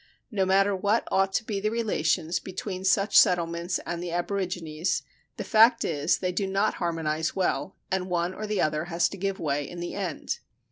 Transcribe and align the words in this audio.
No 0.31 0.47
matter 0.47 0.75
what 0.75 1.07
ought 1.11 1.31
to 1.33 1.43
be 1.43 1.59
the 1.59 1.69
relations 1.69 2.39
between 2.39 2.83
such 2.83 3.15
settlements 3.19 3.79
and 3.85 4.01
the 4.01 4.09
aborigines, 4.11 5.03
the 5.37 5.43
fact 5.43 5.85
is 5.85 6.17
they 6.17 6.31
do 6.31 6.47
not 6.47 6.73
harmonize 6.81 7.35
well, 7.35 7.75
and 7.91 8.09
one 8.09 8.33
or 8.33 8.47
the 8.47 8.61
other 8.61 8.85
has 8.85 9.07
to 9.09 9.15
give 9.17 9.39
way 9.39 9.63
in 9.69 9.79
the 9.79 9.93
end. 9.93 10.39